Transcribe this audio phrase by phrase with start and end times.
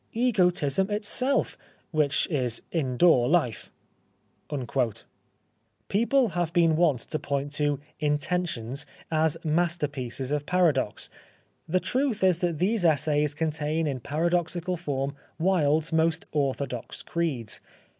[0.13, 1.55] Egotism itself,
[1.91, 3.71] which is indoor life."
[5.89, 8.87] People have been wont to point to" Inten tions"
[9.27, 11.11] as masterpieces of paradox.
[11.67, 17.61] The truth is that these essays contain in paradoxical form Wilde's most orthodox creeds.